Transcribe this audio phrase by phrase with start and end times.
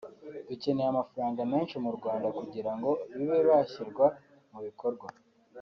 [0.47, 4.05] dukeneye amafaranga menshi mu Rwanda kugira ngo bibe byashyirwa
[4.51, 5.07] mu bikorwa